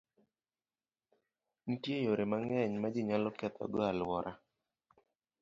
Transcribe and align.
Nitie 1.65 1.97
yore 2.05 2.25
mang'eny 2.31 2.73
ma 2.81 2.87
ji 2.93 3.01
nyalo 3.03 3.29
ketho 3.39 3.63
go 3.71 3.79
alwora. 3.89 4.31